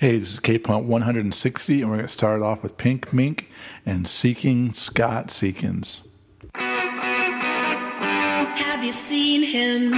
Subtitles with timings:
[0.00, 3.50] Hey, this is K Punk 160, and we're going to start off with Pink Mink
[3.84, 6.00] and Seeking Scott Seekins.
[6.54, 9.92] Have you seen him?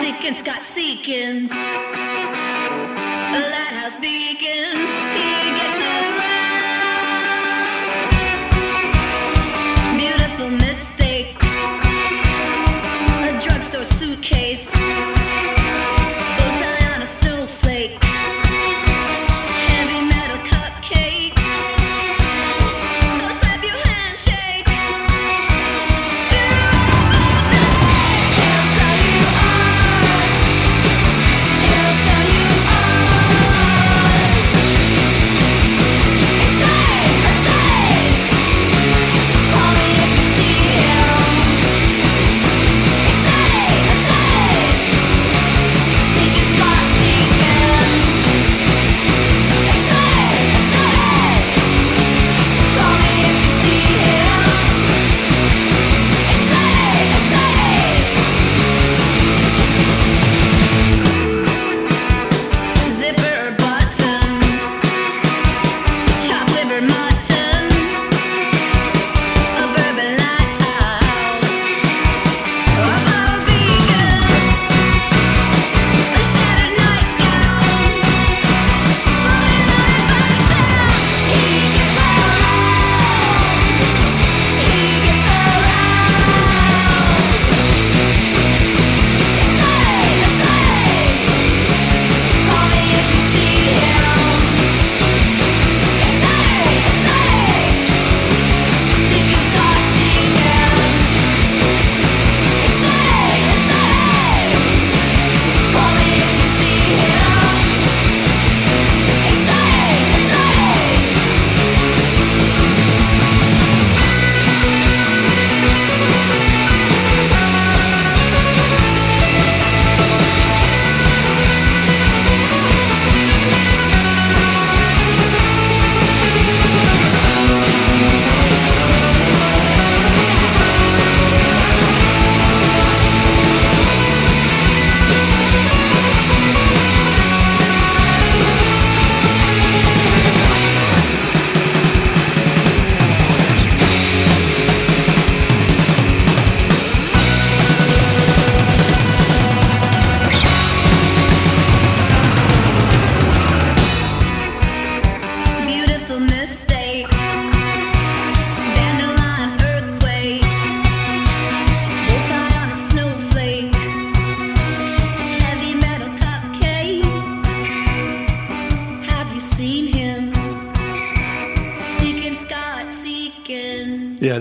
[0.00, 5.13] Seeking Scott Seekins, a lighthouse beacon.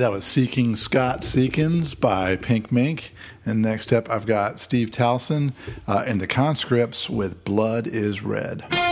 [0.03, 3.13] that was Seeking Scott Seekins by Pink Mink.
[3.45, 5.53] And next up, I've got Steve Towson
[5.87, 8.82] uh, in the conscripts with Blood is Red.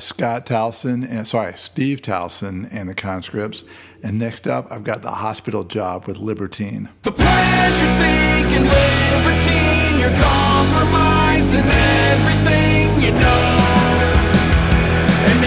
[0.00, 3.64] Scott Towson, and sorry, Steve Towson and the Conscripts.
[4.02, 6.88] And next up, I've got the hospital job with Libertine.
[7.02, 13.58] The pleasure seeking Libertine, you're compromising everything you know.
[15.30, 15.44] And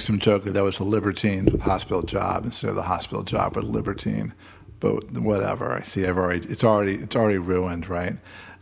[0.00, 3.22] make some joke that that was the libertines with hospital job instead of the hospital
[3.22, 4.32] job with libertine,
[4.80, 5.72] but whatever.
[5.72, 6.06] I see.
[6.06, 8.14] I've already it's already it's already ruined, right?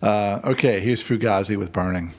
[0.02, 2.12] Uh, okay, here's Fugazi with burning.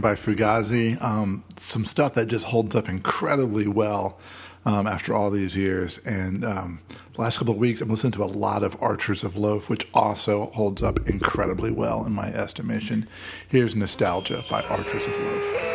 [0.00, 1.00] By Fugazi.
[1.02, 4.18] Um, some stuff that just holds up incredibly well
[4.64, 5.98] um, after all these years.
[5.98, 6.80] And um,
[7.16, 10.46] last couple of weeks, I've listened to a lot of Archers of Loaf, which also
[10.50, 13.08] holds up incredibly well in my estimation.
[13.48, 15.67] Here's Nostalgia by Archers of Loaf.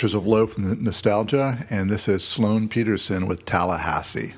[0.00, 4.32] Archers of Loaf Nostalgia, and this is Sloane Peterson with Tallahassee.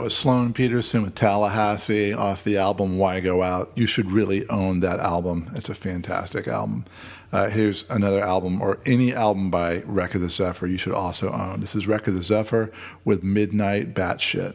[0.00, 3.70] That was Sloane Peterson with Tallahassee off the album Why Go Out.
[3.74, 5.50] You should really own that album.
[5.54, 6.86] It's a fantastic album.
[7.30, 11.30] Uh, here's another album or any album by Wreck of the Zephyr you should also
[11.30, 11.60] own.
[11.60, 12.72] This is Wreck of the Zephyr
[13.04, 14.54] with Midnight Batshit.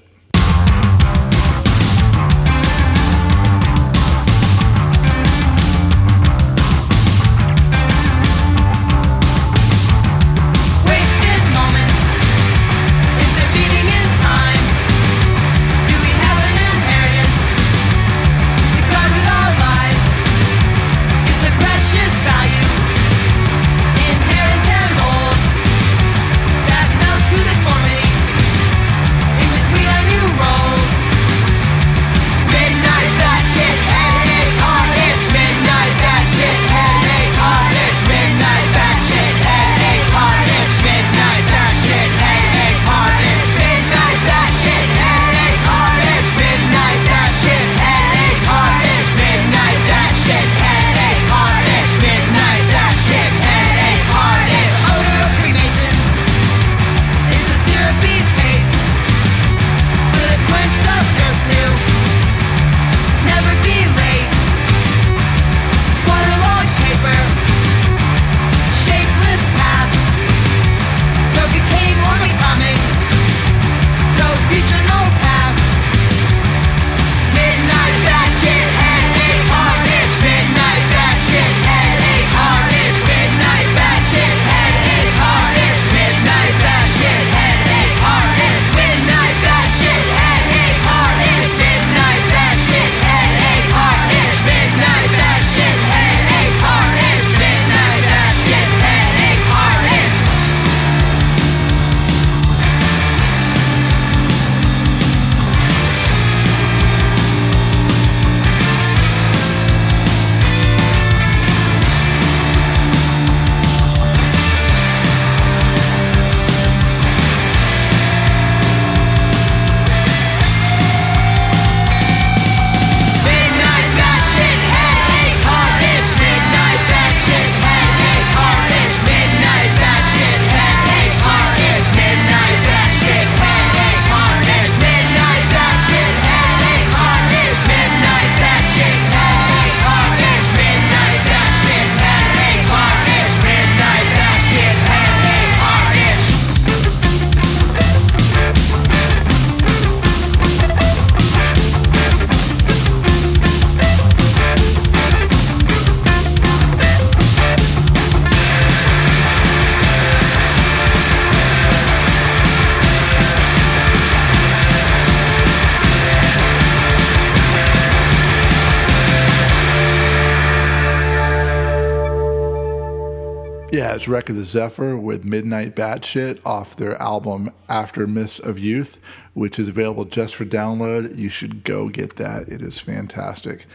[173.96, 178.98] It's Wreck of the Zephyr with Midnight Batshit off their album After Miss of Youth,
[179.34, 181.18] which is available just for download.
[181.18, 182.50] You should go get that.
[182.50, 183.66] It is fantastic.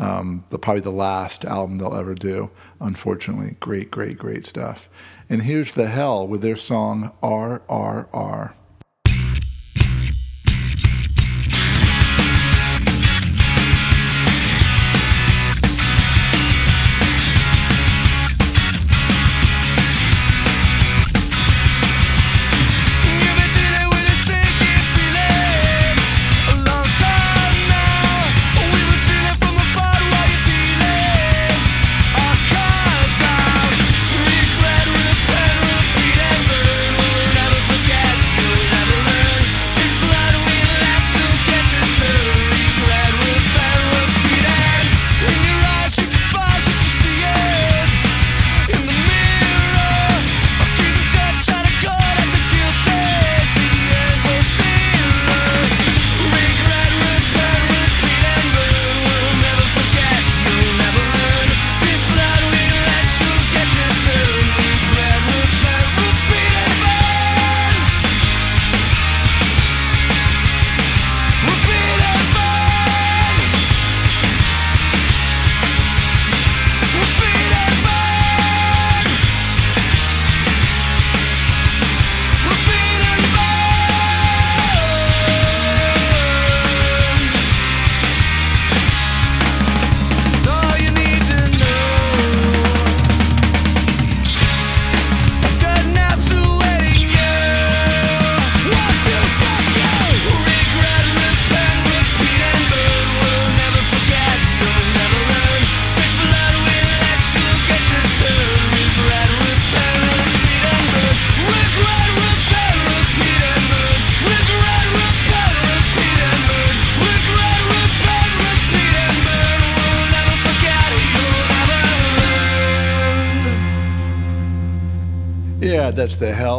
[0.00, 3.56] Um, the, probably the last album they'll ever do, unfortunately.
[3.60, 4.88] Great, great, great stuff.
[5.30, 8.54] And here's The Hell with their song RRR.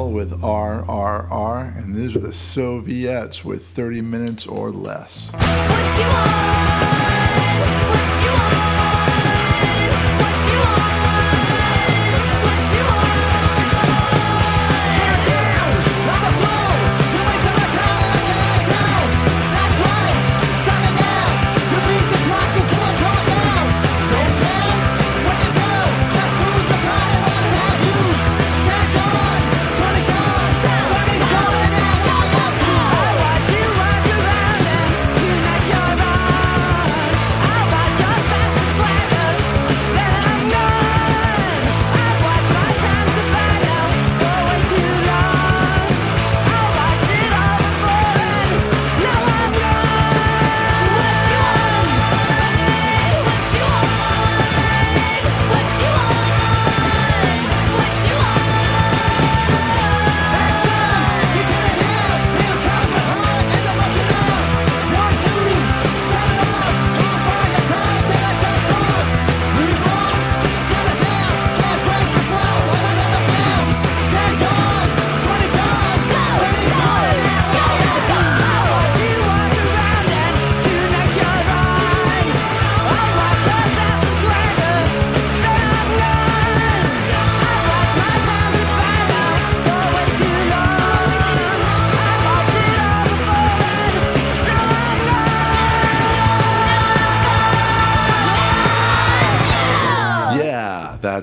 [0.10, 5.30] Hell with RRR, and these are the Soviettes with 30 minutes or less.
[5.34, 6.32] What you want?
[7.92, 9.39] What you want?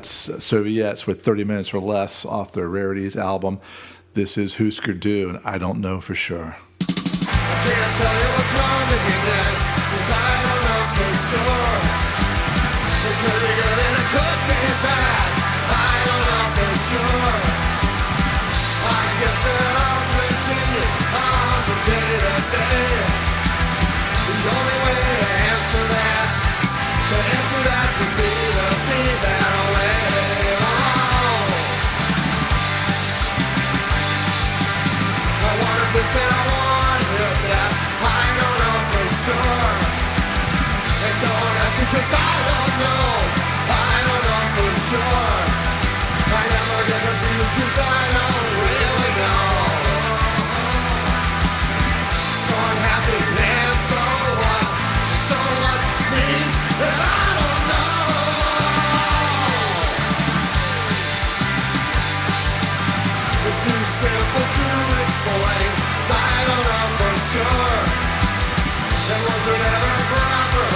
[0.07, 3.59] That's Soviettes with 30 minutes or less off their Rarities album.
[4.15, 6.57] This is Hüsker Dü, and I don't know for sure.
[6.57, 6.87] Sure.
[13.03, 15.06] It could be good and it could be bad.
[67.37, 67.97] sure
[70.09, 70.67] proper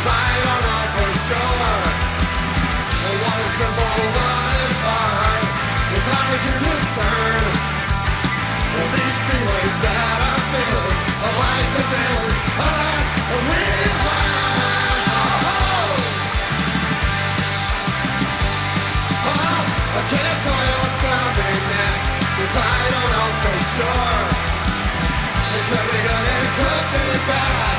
[0.00, 1.84] I don't know for sure
[3.20, 5.42] what is simple, what is hard
[5.94, 7.44] It's hard to discern
[8.74, 10.98] Well, these feelings that I'm feeling
[11.38, 11.70] like
[19.90, 21.60] I can't tell what's coming
[22.56, 24.19] I don't know for sure
[26.56, 27.69] could be bad.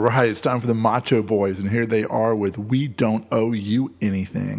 [0.00, 3.52] right, it's time for the Macho Boys, and here they are with We Don't Owe
[3.52, 4.58] You Anything.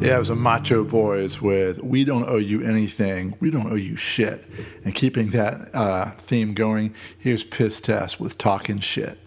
[0.00, 3.74] Yeah, it was a Macho Boys with We Don't Owe You Anything, We Don't Owe
[3.74, 4.46] You Shit.
[4.82, 9.18] And keeping that uh, theme going, here's Piss Test with Talking Shit.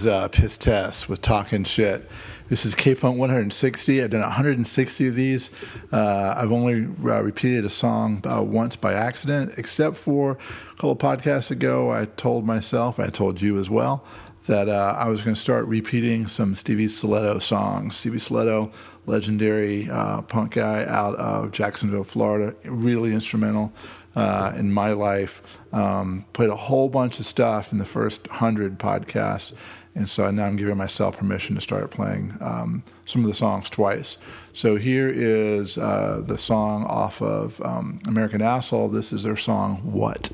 [0.00, 2.06] Is uh, Piss Test with Talking Shit.
[2.48, 4.02] This is K Punk 160.
[4.02, 5.48] I've done 160 of these.
[5.90, 10.96] Uh, I've only uh, repeated a song uh, once by accident, except for a couple
[10.96, 11.92] podcasts ago.
[11.92, 14.04] I told myself, I told you as well,
[14.46, 17.96] that uh, I was going to start repeating some Stevie Stiletto songs.
[17.96, 18.72] Stevie Stiletto,
[19.06, 23.72] legendary uh, punk guy out of Jacksonville, Florida, really instrumental
[24.14, 25.58] uh, in my life.
[25.72, 29.52] Um, played a whole bunch of stuff in the first hundred podcasts,
[29.96, 33.70] and so now I'm giving myself permission to start playing um, some of the songs
[33.70, 34.18] twice.
[34.52, 38.90] So here is uh, the song off of um, American Asshole.
[38.90, 40.30] This is their song "What."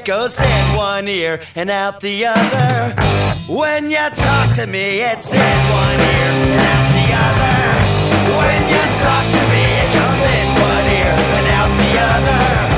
[0.00, 2.94] It goes in one ear and out the other.
[3.46, 7.58] When you talk to me, it's in one ear and out the other.
[8.40, 12.69] When you talk to me, it goes in one ear and out the other.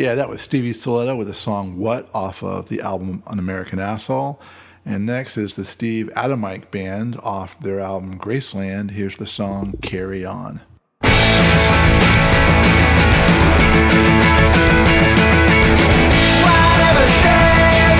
[0.00, 3.78] Yeah, that was Stevie Stiletto with the song What off of the album An American
[3.78, 4.40] Asshole.
[4.86, 8.92] And next is the Steve Adamyk Band off their album Graceland.
[8.92, 10.62] Here's the song Carry On.
[11.02, 11.20] Whatever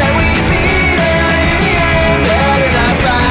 [0.00, 0.24] that we
[0.96, 2.24] in the end,
[2.72, 3.29] not fight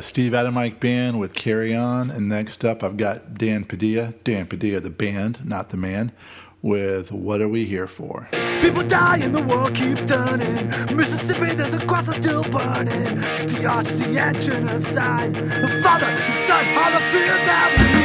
[0.00, 2.10] was Steve Adamyk Band with Carry On.
[2.10, 6.10] And next up, I've got Dan Padilla, Dan Padilla, the band, not the man,
[6.62, 8.26] with What Are We Here For?
[8.62, 10.68] People die and the world keeps turning.
[10.96, 13.18] Mississippi, there's a cross that's still burning.
[13.46, 14.36] DRC and.
[15.34, 17.99] The father, the son, all the fears that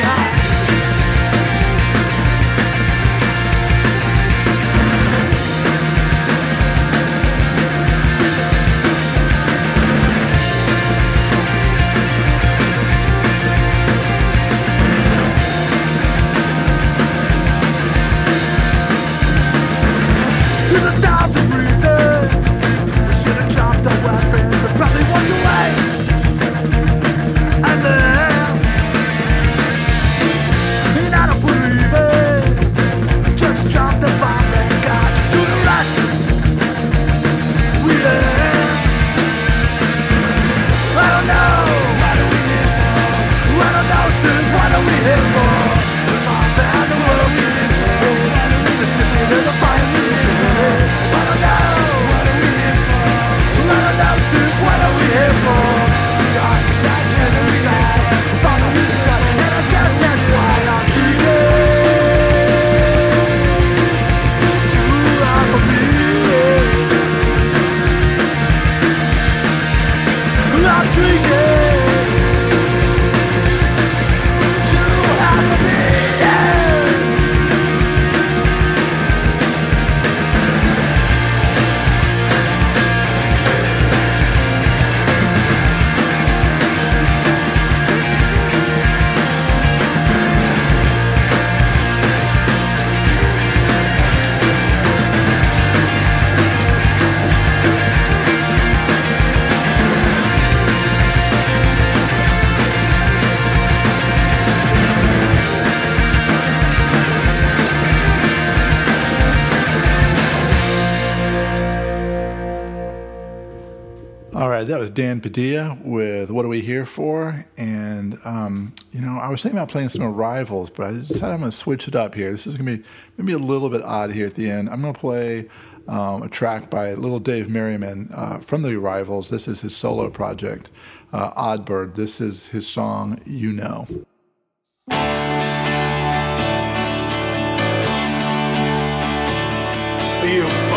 [114.96, 117.46] Dan Padilla with What Are We Here For?
[117.58, 121.40] And, um, you know, I was thinking about playing some Arrivals, but I decided I'm
[121.42, 122.32] going to switch it up here.
[122.32, 122.84] This is going to be
[123.18, 124.70] maybe a little bit odd here at the end.
[124.70, 125.50] I'm going to play
[125.90, 129.30] um, a track by Little Dave Merriman uh, from the Arrivals.
[129.30, 130.72] This is his solo project,
[131.12, 131.96] uh, Odd Bird.
[131.96, 133.88] This is his song, You Know.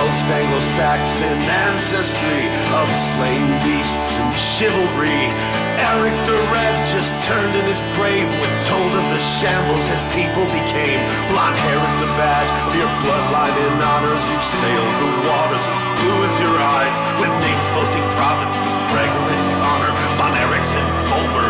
[0.09, 1.37] Anglo-Saxon
[1.69, 5.29] ancestry of slain beasts and chivalry.
[5.85, 10.49] Eric the Red just turned in his grave when told of the shambles his people
[10.49, 11.05] became.
[11.29, 14.25] Blonde hair is the badge of your bloodline in honors.
[14.33, 19.45] You sailed the waters as blue as your eyes, with names boasting Providence, McGregor and
[19.61, 20.98] Connor, Von Erickson,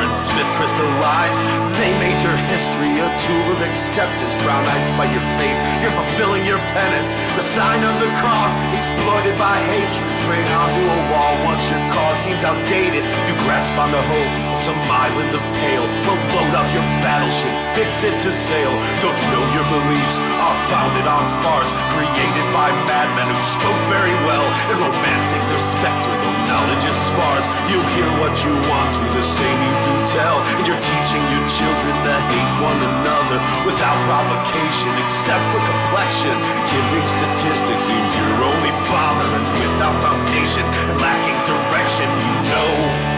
[0.09, 1.36] And Smith crystallized.
[1.76, 4.40] They made your history a tool of acceptance.
[4.40, 7.12] Brown ice by your face, you're fulfilling your penance.
[7.36, 11.36] The sign of the cross, exploited by hatred, sprayed onto a wall.
[11.44, 15.86] Once your cause seems outdated, you grasp onto hope some island of pale.
[16.02, 18.72] Well, load up your battleship, fix it to sail.
[18.98, 24.14] Don't you know your beliefs are founded on farce, created by madmen who spoke very
[24.26, 27.46] well and romancing their specter, though knowledge is sparse.
[27.70, 31.44] You hear what you want to, the same you do tell, and you're teaching your
[31.46, 36.34] children to hate one another without provocation, except for complexion.
[36.66, 43.18] Giving statistics seems your only bother, and without foundation and lacking direction, you know.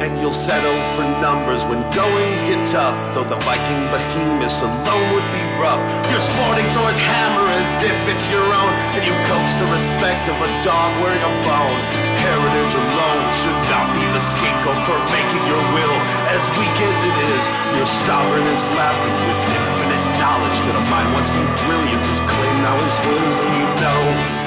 [0.00, 2.96] And you'll settle for numbers when goings get tough.
[3.12, 5.76] Though the Viking behemoths alone would be rough.
[6.08, 8.72] You're sporting Thor's hammer as if it's your own.
[8.96, 11.80] And you coax the respect of a dog wearing a bone.
[12.16, 15.96] Heritage alone should not be the scapegoat for making your will.
[16.32, 17.42] As weak as it is,
[17.76, 22.60] your sovereign is laughing with infinite knowledge that a mind once deemed brilliant is claimed
[22.64, 23.32] now is his.
[23.44, 24.39] And you know.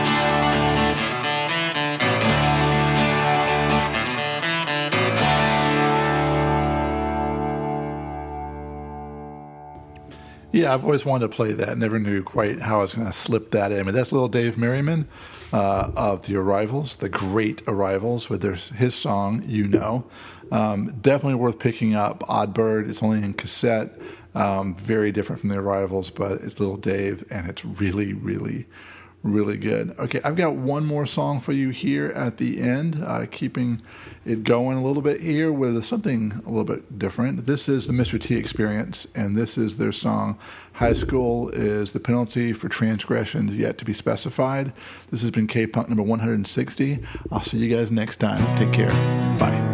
[10.54, 11.80] Yeah, I've always wanted to play that.
[11.80, 13.86] Never knew quite how I was going to slip that in.
[13.86, 15.08] But that's little Dave Merriman
[15.52, 20.06] uh, of the Arrivals, the great Arrivals, with their, his song "You Know."
[20.52, 22.24] Um, definitely worth picking up.
[22.30, 22.88] Odd Bird.
[22.88, 24.00] It's only in cassette.
[24.36, 28.68] Um, very different from the Arrivals, but it's little Dave, and it's really, really,
[29.24, 29.96] really good.
[29.98, 33.82] Okay, I've got one more song for you here at the end, uh, keeping
[34.26, 37.46] it going a little bit here with something a little bit different.
[37.46, 38.20] This is the Mr.
[38.20, 40.38] T Experience, and this is their song
[40.74, 44.74] High School is the penalty for transgressions yet to be specified.
[45.12, 47.00] This has been K Punk number 160.
[47.32, 48.58] I'll see you guys next time.
[48.58, 48.92] Take care.
[49.38, 49.73] Bye.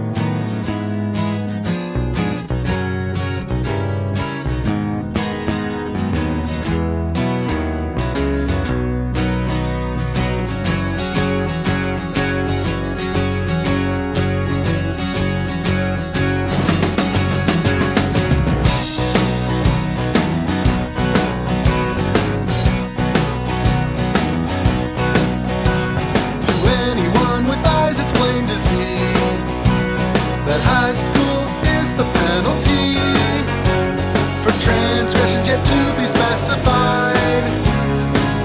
[35.09, 37.43] Transgressions yet to be specified.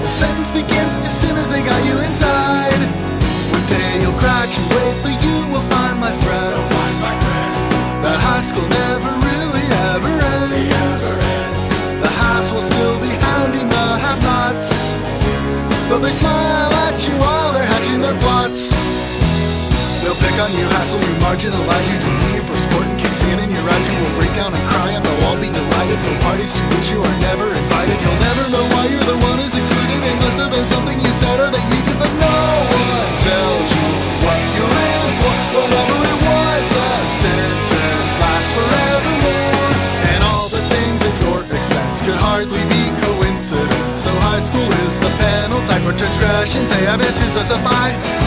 [0.01, 2.81] The sentence begins as soon as they got you inside.
[3.53, 6.97] One day you'll graduate, but you will find, my friends,
[8.01, 11.03] that high school never really ever ends.
[12.01, 14.69] The haves will still be hounding the have-nots.
[15.89, 18.73] But they smile at you while they're hatching their plots.
[20.01, 22.24] They'll pick on you, hassle you, marginalize you,
[26.01, 26.05] be.
[26.05, 27.97] No parties to which you are never invited.
[28.03, 30.01] You'll never know why you're the one who's excluded.
[30.03, 32.37] It must have been something you said or that you did, but no
[32.73, 33.87] one tells you
[34.23, 35.35] what you're in for.
[35.55, 36.89] Whatever it was, the
[37.23, 39.71] sentence lasts forevermore.
[40.11, 43.99] And all the things at your expense could hardly be coincidence.
[44.03, 48.24] So high school is the penalty for transgressions they have yet to specify.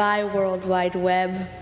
[0.00, 1.59] Bye, World Wide Web.